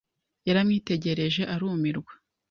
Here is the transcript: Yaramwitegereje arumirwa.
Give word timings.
Yaramwitegereje 0.47 1.41
arumirwa. 1.53 2.13